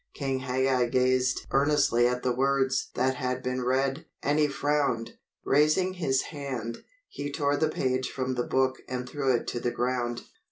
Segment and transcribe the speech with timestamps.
[0.15, 5.11] King Hagag gazed earnestly at the words that had been read, and he frowned.
[5.45, 9.69] Raising his hand, he tore the page from the book and threw it to the
[9.69, 10.23] ground.